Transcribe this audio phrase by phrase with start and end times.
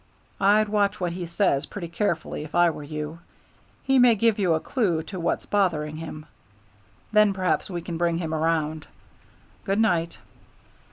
[0.39, 3.19] I'd watch what he says pretty carefully, if I were you.
[3.83, 6.25] He may give you a clew to what's bothering him.
[7.11, 8.87] Then perhaps we can bring him around.
[9.63, 10.17] Good night."